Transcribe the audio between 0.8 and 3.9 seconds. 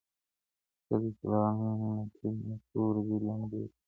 ښه دی چې لونگ نقيب مې تور دی لمبې کوي